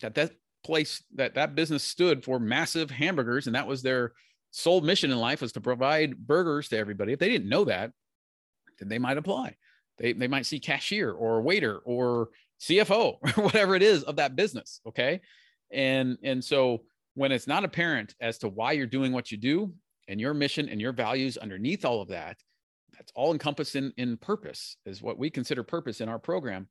that 0.00 0.14
that 0.14 0.30
place 0.66 1.02
that 1.14 1.34
that 1.34 1.54
business 1.54 1.84
stood 1.84 2.24
for 2.24 2.38
massive 2.40 2.90
hamburgers 2.90 3.46
and 3.46 3.54
that 3.54 3.66
was 3.66 3.82
their 3.82 4.12
sole 4.50 4.80
mission 4.80 5.12
in 5.12 5.18
life 5.18 5.40
was 5.40 5.52
to 5.52 5.60
provide 5.60 6.16
burgers 6.16 6.68
to 6.68 6.76
everybody. 6.76 7.12
If 7.12 7.20
they 7.20 7.28
didn't 7.28 7.48
know 7.48 7.64
that 7.64 7.92
then 8.78 8.88
they 8.88 8.98
might 8.98 9.16
apply. 9.16 9.56
They, 9.98 10.12
they 10.12 10.28
might 10.28 10.44
see 10.44 10.60
cashier 10.60 11.10
or 11.12 11.40
waiter 11.40 11.78
or 11.78 12.28
cfo 12.60 13.18
or 13.22 13.30
whatever 13.44 13.74
it 13.74 13.82
is 13.82 14.02
of 14.02 14.16
that 14.16 14.36
business 14.36 14.80
okay? 14.86 15.20
And 15.70 16.18
and 16.22 16.44
so 16.44 16.82
when 17.14 17.32
it's 17.32 17.46
not 17.46 17.64
apparent 17.64 18.14
as 18.20 18.38
to 18.38 18.48
why 18.48 18.72
you're 18.72 18.86
doing 18.86 19.12
what 19.12 19.30
you 19.30 19.38
do 19.38 19.72
and 20.08 20.20
your 20.20 20.34
mission 20.34 20.68
and 20.68 20.80
your 20.80 20.92
values 20.92 21.38
underneath 21.38 21.84
all 21.84 22.02
of 22.02 22.08
that 22.08 22.36
that's 22.96 23.12
all 23.14 23.32
encompassed 23.32 23.76
in, 23.76 23.92
in 23.96 24.16
purpose 24.16 24.76
is 24.84 25.02
what 25.02 25.18
we 25.18 25.30
consider 25.30 25.62
purpose 25.62 26.00
in 26.00 26.08
our 26.08 26.18
program. 26.18 26.68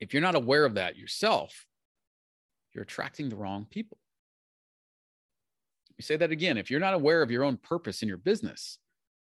If 0.00 0.12
you're 0.12 0.22
not 0.22 0.36
aware 0.36 0.64
of 0.64 0.74
that 0.74 0.96
yourself 0.96 1.66
you're 2.72 2.84
attracting 2.84 3.28
the 3.28 3.36
wrong 3.36 3.66
people. 3.68 3.98
We 5.96 6.02
say 6.02 6.16
that 6.16 6.30
again. 6.30 6.58
If 6.58 6.70
you're 6.70 6.80
not 6.80 6.94
aware 6.94 7.22
of 7.22 7.30
your 7.30 7.44
own 7.44 7.56
purpose 7.56 8.02
in 8.02 8.08
your 8.08 8.18
business 8.18 8.78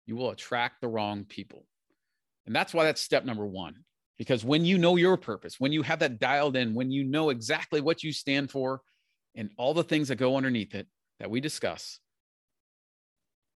you 0.05 0.15
will 0.15 0.31
attract 0.31 0.81
the 0.81 0.87
wrong 0.87 1.23
people. 1.25 1.65
And 2.45 2.55
that's 2.55 2.73
why 2.73 2.85
that's 2.85 3.01
step 3.01 3.23
number 3.23 3.45
one 3.45 3.75
because 4.17 4.43
when 4.43 4.65
you 4.65 4.77
know 4.77 4.97
your 4.97 5.15
purpose 5.15 5.55
when 5.59 5.71
you 5.71 5.83
have 5.83 5.99
that 5.99 6.19
dialed 6.19 6.55
in 6.55 6.73
when 6.73 6.91
you 6.91 7.03
know 7.03 7.29
exactly 7.29 7.81
what 7.81 8.03
you 8.03 8.11
stand 8.11 8.51
for 8.51 8.81
and 9.35 9.49
all 9.57 9.73
the 9.73 9.83
things 9.83 10.07
that 10.07 10.17
go 10.17 10.35
underneath 10.35 10.75
it 10.75 10.87
that 11.19 11.29
we 11.29 11.39
discuss 11.39 11.99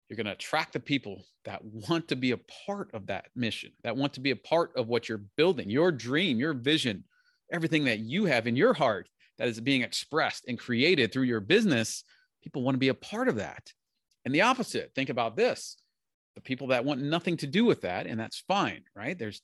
you're 0.07 0.17
going 0.17 0.27
to 0.27 0.31
attract 0.31 0.73
the 0.73 0.79
people 0.79 1.25
that 1.45 1.61
want 1.63 2.07
to 2.07 2.15
be 2.15 2.29
a 2.31 2.37
part 2.67 2.93
of 2.93 3.07
that 3.07 3.25
mission, 3.35 3.71
that 3.83 3.97
want 3.97 4.13
to 4.13 4.19
be 4.19 4.29
a 4.29 4.35
part 4.35 4.71
of 4.75 4.87
what 4.87 5.09
you're 5.09 5.23
building, 5.35 5.67
your 5.67 5.91
dream, 5.91 6.37
your 6.37 6.53
vision, 6.53 7.03
everything 7.51 7.85
that 7.85 7.99
you 7.99 8.25
have 8.25 8.45
in 8.45 8.55
your 8.55 8.75
heart 8.75 9.09
that 9.37 9.47
is 9.47 9.59
being 9.59 9.81
expressed 9.81 10.45
and 10.47 10.59
created 10.59 11.11
through 11.11 11.23
your 11.23 11.41
business. 11.41 12.03
People 12.43 12.63
want 12.63 12.75
to 12.75 12.79
be 12.79 12.89
a 12.89 12.93
part 12.93 13.27
of 13.27 13.35
that. 13.35 13.71
And 14.23 14.33
the 14.33 14.41
opposite, 14.41 14.91
think 14.95 15.09
about 15.09 15.35
this 15.35 15.77
the 16.35 16.41
people 16.41 16.67
that 16.67 16.83
want 16.83 17.01
nothing 17.01 17.37
to 17.37 17.47
do 17.47 17.63
with 17.63 17.81
that, 17.81 18.07
and 18.07 18.19
that's 18.19 18.43
fine, 18.47 18.83
right? 18.93 19.17
There's 19.17 19.41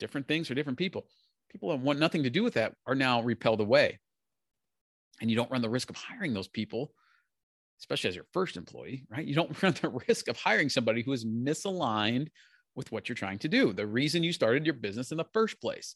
different 0.00 0.26
things 0.26 0.48
for 0.48 0.54
different 0.54 0.78
people. 0.78 1.06
People 1.48 1.70
that 1.70 1.78
want 1.78 2.00
nothing 2.00 2.24
to 2.24 2.30
do 2.30 2.42
with 2.42 2.54
that 2.54 2.74
are 2.86 2.96
now 2.96 3.22
repelled 3.22 3.60
away. 3.60 4.00
and 5.20 5.30
you 5.30 5.36
don't 5.36 5.50
run 5.50 5.62
the 5.62 5.70
risk 5.70 5.90
of 5.90 5.96
hiring 5.96 6.34
those 6.34 6.48
people, 6.48 6.92
especially 7.78 8.08
as 8.08 8.16
your 8.16 8.26
first 8.32 8.56
employee, 8.56 9.06
right? 9.08 9.24
You 9.24 9.34
don't 9.36 9.62
run 9.62 9.74
the 9.80 10.00
risk 10.08 10.28
of 10.28 10.36
hiring 10.36 10.68
somebody 10.68 11.02
who 11.02 11.12
is 11.12 11.24
misaligned 11.24 12.28
with 12.74 12.90
what 12.90 13.08
you're 13.08 13.14
trying 13.14 13.38
to 13.38 13.48
do, 13.48 13.72
the 13.72 13.86
reason 13.86 14.24
you 14.24 14.32
started 14.32 14.66
your 14.66 14.74
business 14.74 15.12
in 15.12 15.18
the 15.18 15.26
first 15.32 15.60
place. 15.60 15.94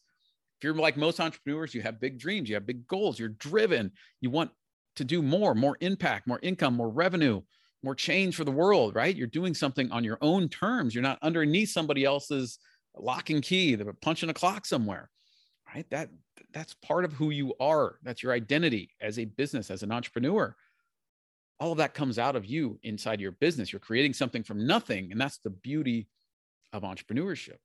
If 0.59 0.65
you're 0.65 0.75
like 0.75 0.97
most 0.97 1.21
entrepreneurs, 1.21 1.75
you 1.75 1.83
have 1.83 2.01
big 2.01 2.19
dreams, 2.19 2.49
you 2.49 2.57
have 2.57 2.67
big 2.67 2.87
goals, 2.87 3.19
you're 3.19 3.29
driven, 3.29 3.93
you 4.21 4.31
want 4.31 4.51
to 4.97 5.05
do 5.05 5.23
more, 5.23 5.55
more 5.55 5.77
impact, 5.81 6.27
more 6.27 6.41
income, 6.43 6.75
more 6.75 6.89
revenue, 6.89 7.41
more 7.85 7.95
change 7.95 8.35
for 8.35 8.43
the 8.45 8.51
world, 8.51 8.97
right? 8.97 9.15
You're 9.15 9.29
doing 9.29 9.55
something 9.55 9.91
on 9.93 10.03
your 10.03 10.19
own 10.21 10.49
terms. 10.49 10.95
You're 10.95 11.03
not 11.03 11.21
underneath 11.23 11.71
somebody 11.71 12.05
else's 12.05 12.59
lock 12.97 13.31
and 13.31 13.43
key, 13.43 13.77
they're 13.77 13.93
punching 13.93 14.29
a 14.29 14.35
clock 14.35 14.67
somewhere, 14.67 15.09
right? 15.73 15.89
That 15.91 16.11
that's 16.53 16.75
part 16.75 17.05
of 17.05 17.13
who 17.13 17.31
you 17.31 17.55
are. 17.61 17.99
That's 18.03 18.23
your 18.23 18.33
identity 18.33 18.91
as 19.01 19.19
a 19.19 19.27
business, 19.27 19.71
as 19.71 19.83
an 19.83 19.93
entrepreneur. 19.93 20.57
All 21.61 21.73
of 21.73 21.79
that 21.79 21.95
comes 21.95 22.19
out 22.19 22.37
of 22.37 22.47
you 22.47 22.79
inside 22.83 23.21
your 23.21 23.33
business. 23.33 23.73
You're 23.73 23.81
creating 23.81 24.15
something 24.15 24.43
from 24.43 24.67
nothing. 24.67 25.13
And 25.13 25.21
that's 25.21 25.39
the 25.39 25.51
beauty 25.51 26.09
of 26.73 26.83
entrepreneurship. 26.83 27.57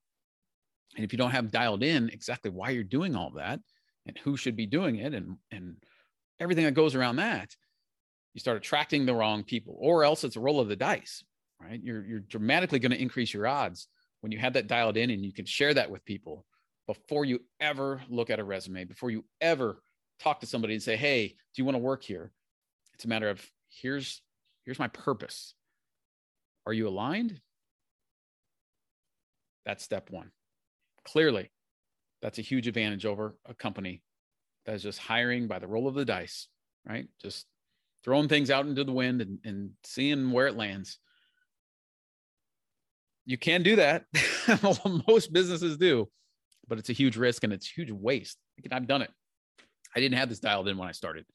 And 0.96 1.04
if 1.04 1.12
you 1.12 1.18
don't 1.18 1.32
have 1.32 1.52
dialed 1.52 1.84
in 1.84 2.10
exactly 2.10 2.52
why 2.52 2.70
you're 2.70 2.84
doing 2.84 3.16
all 3.16 3.32
that 3.32 3.60
and 4.06 4.18
who 4.20 4.38
should 4.38 4.56
be 4.56 4.66
doing 4.66 4.98
it 4.98 5.14
and, 5.14 5.38
and 5.52 5.78
everything 6.40 6.66
that 6.66 6.74
goes 6.74 6.96
around 6.96 7.18
that, 7.18 7.50
you 8.34 8.40
start 8.40 8.58
attracting 8.58 9.06
the 9.06 9.14
wrong 9.14 9.44
people, 9.44 9.76
or 9.80 10.04
else 10.04 10.24
it's 10.24 10.36
a 10.36 10.40
roll 10.40 10.60
of 10.60 10.68
the 10.68 10.76
dice, 10.76 11.24
right? 11.62 11.80
You're, 11.82 12.06
you're 12.06 12.20
dramatically 12.20 12.80
going 12.80 12.92
to 12.92 13.02
increase 13.02 13.34
your 13.34 13.48
odds 13.48 13.88
when 14.22 14.32
you 14.32 14.40
have 14.40 14.54
that 14.54 14.68
dialed 14.68 14.98
in 14.98 15.10
and 15.10 15.24
you 15.24 15.34
can 15.34 15.46
share 15.46 15.74
that 15.74 15.90
with 15.90 16.06
people 16.06 16.46
before 16.88 17.26
you 17.26 17.40
ever 17.60 18.02
look 18.10 18.30
at 18.30 18.40
a 18.40 18.44
resume, 18.44 18.86
before 18.86 19.10
you 19.10 19.24
ever 19.42 19.82
talk 20.20 20.40
to 20.40 20.48
somebody 20.48 20.74
and 20.74 20.84
say, 20.84 20.96
Hey, 20.96 21.28
do 21.28 21.36
you 21.56 21.66
want 21.66 21.76
to 21.76 21.80
work 21.80 22.04
here? 22.04 22.32
It's 22.94 23.06
a 23.06 23.08
matter 23.08 23.30
of 23.30 23.46
here's 23.70 24.22
here's 24.66 24.80
my 24.80 24.88
purpose. 24.88 25.54
Are 26.66 26.74
you 26.74 26.88
aligned? 26.88 27.40
That's 29.66 29.84
step 29.84 30.10
one. 30.10 30.32
Clearly, 31.06 31.52
that's 32.22 32.40
a 32.40 32.44
huge 32.44 32.68
advantage 32.68 33.06
over 33.06 33.36
a 33.46 33.54
company 33.54 34.02
that 34.66 34.76
is 34.76 34.84
just 34.84 35.00
hiring 35.00 35.48
by 35.48 35.60
the 35.60 35.68
roll 35.68 35.88
of 35.88 35.96
the 35.96 36.06
dice, 36.06 36.48
right? 36.88 37.08
Just 37.22 37.46
throwing 38.04 38.28
things 38.28 38.50
out 38.50 38.66
into 38.66 38.84
the 38.84 38.92
wind 38.92 39.22
and, 39.22 39.40
and 39.44 39.72
seeing 39.84 40.32
where 40.32 40.48
it 40.48 40.56
lands. 40.56 41.00
You 43.26 43.38
can 43.38 43.64
do 43.64 43.78
that. 43.78 44.06
Most 45.08 45.32
businesses 45.32 45.78
do, 45.78 46.10
but 46.68 46.78
it's 46.78 46.90
a 46.90 46.94
huge 46.94 47.18
risk 47.18 47.44
and 47.44 47.54
it's 47.54 47.70
huge 47.70 47.92
waste. 47.92 48.38
I've 48.72 48.88
done 48.88 49.02
it. 49.02 49.12
I 49.96 50.00
didn't 50.00 50.18
have 50.18 50.30
this 50.30 50.40
dialed 50.40 50.68
in 50.68 50.78
when 50.78 50.90
I 50.90 50.94
started, 50.94 51.26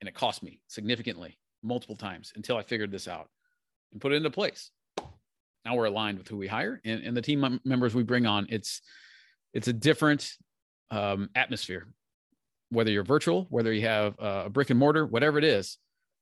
and 0.00 0.08
it 0.08 0.14
cost 0.14 0.42
me 0.42 0.60
significantly 0.66 1.38
multiple 1.62 1.96
times 1.96 2.32
until 2.34 2.56
I 2.56 2.62
figured 2.62 2.90
this 2.90 3.06
out 3.06 3.28
and 3.92 4.00
put 4.00 4.12
it 4.12 4.16
into 4.16 4.30
place 4.30 4.70
now 5.64 5.76
we're 5.76 5.86
aligned 5.86 6.18
with 6.18 6.28
who 6.28 6.36
we 6.36 6.46
hire 6.46 6.80
and, 6.84 7.02
and 7.02 7.16
the 7.16 7.22
team 7.22 7.60
members 7.64 7.94
we 7.94 8.02
bring 8.02 8.26
on 8.26 8.46
it's 8.48 8.82
it's 9.54 9.68
a 9.68 9.72
different 9.72 10.32
um, 10.90 11.28
atmosphere. 11.34 11.88
Whether 12.70 12.90
you're 12.90 13.04
virtual 13.04 13.46
whether 13.50 13.72
you 13.72 13.82
have 13.82 14.14
a 14.18 14.48
brick 14.48 14.70
and 14.70 14.78
mortar 14.78 15.04
whatever 15.04 15.38
it 15.38 15.44
is 15.44 15.78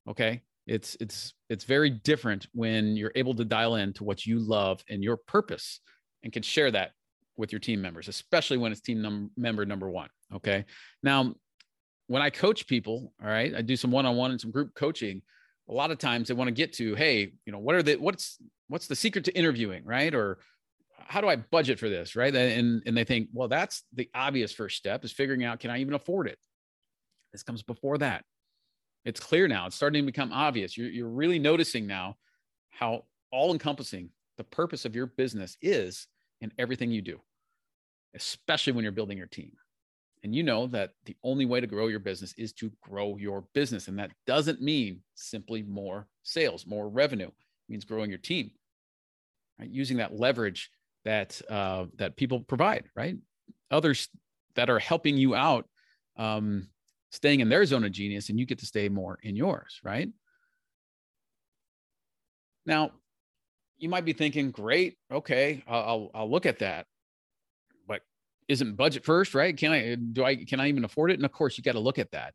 okay? 0.09 0.43
It's 0.67 0.97
it's 1.01 1.35
it's 1.49 1.65
very 1.65 1.91
different 1.91 2.49
when 2.53 2.97
you're 2.97 3.13
able 3.15 3.35
to 3.35 3.45
dial 3.45 3.77
in 3.77 3.93
to 3.95 4.05
what 4.05 4.27
you 4.27 4.41
love 4.41 4.83
and 4.89 5.03
your 5.03 5.17
purpose 5.17 5.81
and 6.25 6.33
can 6.33 6.43
share 6.43 6.71
that 6.73 6.91
with 7.37 7.53
your 7.53 7.61
team 7.61 7.81
members 7.81 8.09
especially 8.09 8.59
when 8.59 8.73
it's 8.73 8.81
team 8.81 9.01
num- 9.01 9.31
member 9.37 9.65
number 9.65 9.89
one 9.89 10.09
okay? 10.35 10.65
Now 11.03 11.35
when 12.09 12.23
i 12.23 12.29
coach 12.29 12.67
people 12.67 13.13
all 13.23 13.29
right 13.29 13.55
i 13.55 13.63
do 13.63 13.77
some 13.77 13.93
one-on-one 13.93 14.33
and 14.33 14.41
some 14.41 14.51
group 14.51 14.75
coaching 14.75 15.23
a 15.69 15.73
lot 15.73 15.93
of 15.93 15.99
times 15.99 16.27
they 16.27 16.35
want 16.35 16.49
to 16.49 16.53
get 16.53 16.73
to 16.73 16.97
hey 16.97 17.33
you 17.47 17.53
know 17.53 17.61
what 17.61 17.77
are 17.77 17.85
the 17.85 17.95
what's 17.95 18.37
what's 18.71 18.87
the 18.87 18.97
secret 18.97 19.25
to 19.27 19.37
interviewing 19.37 19.85
right? 19.85 20.15
Or 20.15 20.39
how 20.99 21.21
do 21.21 21.29
i 21.29 21.37
budget 21.37 21.79
for 21.79 21.89
this 21.89 22.17
right? 22.17 22.35
And 22.35 22.83
and 22.87 22.97
they 22.97 23.05
think 23.05 23.29
well 23.33 23.49
that's 23.49 23.83
the 23.95 24.09
obvious 24.15 24.53
first 24.53 24.77
step 24.77 25.05
is 25.05 25.13
figuring 25.13 25.45
out 25.45 25.61
can 25.61 25.71
i 25.71 25.79
even 25.79 25.95
afford 25.95 26.27
it? 26.29 26.39
This 27.33 27.43
comes 27.43 27.63
before 27.63 27.99
that. 27.99 28.25
It's 29.05 29.21
clear 29.21 29.49
now. 29.49 29.67
It's 29.67 29.77
starting 29.77 30.03
to 30.03 30.07
become 30.07 30.33
obvious. 30.33 30.77
You're, 30.77 30.91
you're 30.91 31.09
really 31.09 31.39
noticing 31.39 31.87
now 31.87 32.17
how 32.71 33.05
all 33.31 33.53
encompassing 33.53 34.11
the 34.37 34.45
purpose 34.45 34.85
of 34.85 34.95
your 34.95 35.07
business 35.07 35.57
is 35.63 36.07
in 36.41 36.53
everything 36.59 36.91
you 36.91 37.03
do 37.03 37.21
especially 38.15 38.73
when 38.73 38.83
you're 38.83 38.93
building 38.93 39.19
your 39.19 39.27
team. 39.27 39.53
And 40.23 40.35
you 40.35 40.43
know 40.43 40.67
that 40.69 40.91
the 41.07 41.17
only 41.25 41.47
way 41.47 41.61
to 41.61 41.67
grow 41.67 41.87
your 41.87 41.99
business 41.99 42.35
is 42.37 42.53
to 42.55 42.71
grow 42.83 43.17
your 43.17 43.45
business. 43.55 43.89
And 43.89 43.99
that 43.99 44.11
doesn't 44.27 44.61
mean 44.61 45.01
simply 45.15 45.63
more 45.63 46.09
sales, 46.25 46.67
more 46.67 46.89
revenue. 46.89 47.29
It 47.29 47.71
means 47.71 47.85
growing 47.85 48.11
your 48.11 48.19
team, 48.19 48.51
right? 49.61 49.71
Using 49.71 49.99
that 49.99 50.15
leverage 50.19 50.71
that 51.05 51.41
uh, 51.49 51.87
that 51.97 52.17
people 52.17 52.41
provide, 52.41 52.85
right? 52.97 53.17
Others 53.71 54.09
that 54.57 54.71
are 54.71 54.79
helping 54.79 55.17
you 55.17 55.35
out, 55.35 55.69
um, 56.17 56.69
staying 57.11 57.41
in 57.41 57.49
their 57.49 57.65
zone 57.65 57.85
of 57.85 57.93
genius, 57.93 58.31
and 58.31 58.39
you 58.39 58.47
get 58.47 58.59
to 58.61 58.67
stay 58.67 58.89
more 58.89 59.19
in 59.23 59.37
yours, 59.37 59.81
right? 59.85 60.09
Now, 62.67 62.93
you 63.79 63.89
might 63.89 64.05
be 64.05 64.13
thinking, 64.13 64.51
great, 64.51 64.99
okay, 65.11 65.63
I'll, 65.67 66.11
I'll 66.15 66.31
look 66.31 66.47
at 66.47 66.59
that." 66.61 66.87
But 67.87 68.03
isn't 68.49 68.77
budget 68.77 69.05
first, 69.05 69.35
right? 69.35 69.57
Can 69.57 69.73
I 69.73 69.95
do 69.95 70.25
I 70.25 70.37
can 70.37 70.61
I 70.61 70.69
even 70.69 70.85
afford 70.85 71.11
it? 71.11 71.15
And 71.15 71.25
of 71.25 71.33
course, 71.33 71.57
you 71.57 71.65
got 71.65 71.73
to 71.73 71.81
look 71.81 71.99
at 71.99 72.11
that. 72.13 72.35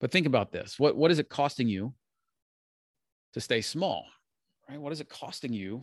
But 0.00 0.10
think 0.10 0.26
about 0.26 0.52
this. 0.52 0.78
What 0.78 0.96
what 0.96 1.10
is 1.10 1.18
it 1.18 1.28
costing 1.28 1.68
you 1.68 1.94
to 3.34 3.40
stay 3.40 3.60
small? 3.60 4.06
Right? 4.68 4.80
What 4.80 4.92
is 4.92 5.00
it 5.00 5.08
costing 5.08 5.52
you 5.52 5.82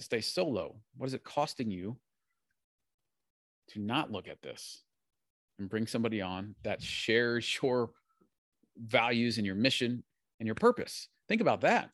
to 0.00 0.04
stay 0.04 0.20
solo? 0.20 0.76
What 0.96 1.06
is 1.06 1.14
it 1.14 1.24
costing 1.24 1.70
you 1.70 1.96
to 3.68 3.80
not 3.80 4.10
look 4.10 4.28
at 4.28 4.42
this 4.42 4.82
and 5.58 5.68
bring 5.68 5.86
somebody 5.86 6.20
on 6.20 6.54
that 6.62 6.82
shares 6.82 7.58
your 7.62 7.90
values 8.76 9.36
and 9.36 9.46
your 9.46 9.54
mission 9.54 10.02
and 10.38 10.46
your 10.46 10.54
purpose? 10.54 11.08
Think 11.28 11.40
about 11.40 11.60
that. 11.62 11.90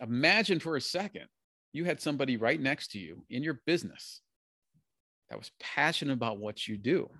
Imagine 0.00 0.60
for 0.60 0.76
a 0.76 0.80
second 0.80 1.26
you 1.72 1.84
had 1.84 2.00
somebody 2.00 2.36
right 2.36 2.60
next 2.60 2.92
to 2.92 2.98
you 2.98 3.24
in 3.28 3.42
your 3.42 3.60
business 3.66 4.22
that 5.28 5.38
was 5.38 5.50
passionate 5.60 6.14
about 6.14 6.38
what 6.38 6.66
you 6.66 6.76
do. 6.76 7.10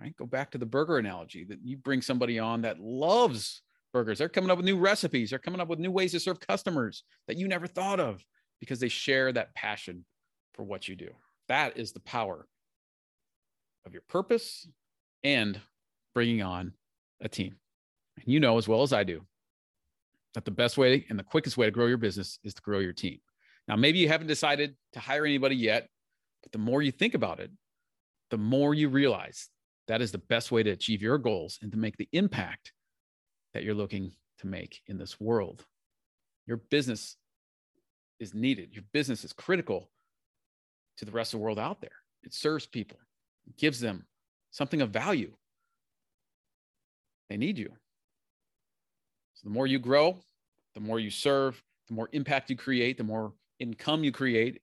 Right? 0.00 0.14
Go 0.16 0.26
back 0.26 0.50
to 0.50 0.58
the 0.58 0.66
burger 0.66 0.98
analogy 0.98 1.44
that 1.44 1.60
you 1.64 1.76
bring 1.76 2.02
somebody 2.02 2.38
on 2.38 2.62
that 2.62 2.80
loves 2.80 3.62
burgers. 3.94 4.18
They're 4.18 4.28
coming 4.28 4.50
up 4.50 4.58
with 4.58 4.66
new 4.66 4.76
recipes. 4.76 5.30
They're 5.30 5.38
coming 5.38 5.60
up 5.60 5.68
with 5.68 5.78
new 5.78 5.92
ways 5.92 6.12
to 6.12 6.20
serve 6.20 6.40
customers 6.40 7.04
that 7.28 7.38
you 7.38 7.48
never 7.48 7.66
thought 7.66 8.00
of 8.00 8.22
because 8.60 8.80
they 8.80 8.88
share 8.88 9.32
that 9.32 9.54
passion 9.54 10.04
for 10.52 10.64
what 10.64 10.88
you 10.88 10.96
do. 10.96 11.10
That 11.48 11.78
is 11.78 11.92
the 11.92 12.00
power 12.00 12.46
of 13.86 13.92
your 13.92 14.02
purpose 14.08 14.68
and 15.22 15.58
bringing 16.12 16.42
on 16.42 16.74
a 17.20 17.28
team. 17.28 17.56
And 18.16 18.26
you 18.26 18.40
know 18.40 18.58
as 18.58 18.68
well 18.68 18.82
as 18.82 18.92
I 18.92 19.04
do 19.04 19.22
that 20.34 20.44
the 20.44 20.50
best 20.50 20.76
way 20.76 21.06
and 21.08 21.18
the 21.18 21.24
quickest 21.24 21.56
way 21.56 21.66
to 21.66 21.72
grow 21.72 21.86
your 21.86 21.96
business 21.96 22.38
is 22.42 22.54
to 22.54 22.62
grow 22.62 22.80
your 22.80 22.92
team. 22.92 23.20
Now, 23.68 23.76
maybe 23.76 23.98
you 23.98 24.08
haven't 24.08 24.26
decided 24.26 24.74
to 24.92 25.00
hire 25.00 25.24
anybody 25.24 25.56
yet, 25.56 25.88
but 26.42 26.50
the 26.52 26.58
more 26.58 26.82
you 26.82 26.90
think 26.90 27.14
about 27.14 27.38
it, 27.38 27.50
the 28.30 28.38
more 28.38 28.74
you 28.74 28.88
realize 28.88 29.48
that 29.86 30.02
is 30.02 30.10
the 30.10 30.18
best 30.18 30.50
way 30.50 30.64
to 30.64 30.70
achieve 30.70 31.00
your 31.00 31.18
goals 31.18 31.58
and 31.62 31.70
to 31.70 31.78
make 31.78 31.96
the 31.96 32.08
impact 32.12 32.72
that 33.54 33.62
you're 33.62 33.74
looking 33.74 34.12
to 34.38 34.46
make 34.46 34.82
in 34.86 34.98
this 34.98 35.18
world. 35.20 35.64
Your 36.46 36.58
business 36.58 37.16
is 38.20 38.34
needed. 38.34 38.74
Your 38.74 38.84
business 38.92 39.24
is 39.24 39.32
critical 39.32 39.88
to 40.98 41.04
the 41.04 41.12
rest 41.12 41.32
of 41.32 41.40
the 41.40 41.44
world 41.44 41.58
out 41.58 41.80
there. 41.80 41.90
It 42.22 42.34
serves 42.34 42.66
people, 42.66 42.98
gives 43.56 43.80
them 43.80 44.06
something 44.50 44.82
of 44.82 44.90
value. 44.90 45.32
They 47.30 47.36
need 47.36 47.58
you. 47.58 47.70
So 49.34 49.48
the 49.48 49.54
more 49.54 49.66
you 49.66 49.78
grow, 49.78 50.18
the 50.74 50.80
more 50.80 51.00
you 51.00 51.10
serve, 51.10 51.62
the 51.88 51.94
more 51.94 52.08
impact 52.12 52.50
you 52.50 52.56
create, 52.56 52.98
the 52.98 53.04
more 53.04 53.32
income 53.58 54.04
you 54.04 54.12
create, 54.12 54.60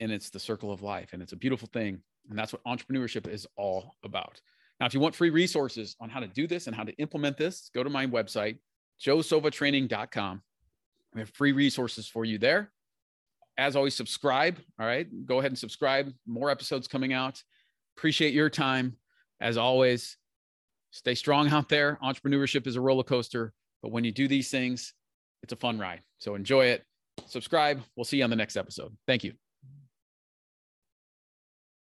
and 0.00 0.12
it's 0.12 0.30
the 0.30 0.40
circle 0.40 0.72
of 0.72 0.82
life 0.82 1.12
and 1.12 1.22
it's 1.22 1.32
a 1.32 1.36
beautiful 1.36 1.68
thing 1.72 2.00
and 2.28 2.38
that's 2.38 2.52
what 2.52 2.64
entrepreneurship 2.64 3.28
is 3.28 3.46
all 3.56 3.94
about 4.04 4.40
now 4.80 4.86
if 4.86 4.94
you 4.94 5.00
want 5.00 5.14
free 5.14 5.30
resources 5.30 5.96
on 6.00 6.08
how 6.08 6.20
to 6.20 6.26
do 6.26 6.46
this 6.46 6.66
and 6.66 6.76
how 6.76 6.84
to 6.84 6.92
implement 6.94 7.36
this 7.36 7.70
go 7.74 7.82
to 7.82 7.90
my 7.90 8.06
website 8.06 8.58
joesovatraining.com 9.04 10.42
we 11.16 11.20
have 11.20 11.30
free 11.30 11.52
resources 11.52 12.06
for 12.06 12.24
you 12.26 12.36
there. 12.36 12.70
As 13.58 13.74
always 13.74 13.94
subscribe 13.94 14.58
all 14.78 14.86
right? 14.86 15.08
Go 15.26 15.38
ahead 15.38 15.50
and 15.50 15.58
subscribe. 15.58 16.12
More 16.26 16.50
episodes 16.50 16.86
coming 16.86 17.14
out. 17.14 17.42
Appreciate 17.96 18.34
your 18.34 18.50
time. 18.50 18.96
As 19.40 19.56
always 19.56 20.18
stay 20.90 21.14
strong 21.14 21.48
out 21.48 21.68
there. 21.68 21.98
Entrepreneurship 22.02 22.66
is 22.66 22.76
a 22.76 22.80
roller 22.80 23.02
coaster 23.02 23.52
but 23.82 23.92
when 23.92 24.04
you 24.04 24.12
do 24.12 24.28
these 24.28 24.50
things 24.50 24.92
it's 25.42 25.52
a 25.52 25.56
fun 25.56 25.78
ride. 25.78 26.02
So 26.18 26.34
enjoy 26.34 26.66
it. 26.66 26.84
Subscribe. 27.26 27.82
We'll 27.96 28.04
see 28.04 28.18
you 28.18 28.24
on 28.24 28.30
the 28.30 28.36
next 28.36 28.56
episode. 28.56 28.94
Thank 29.06 29.24
you 29.24 29.45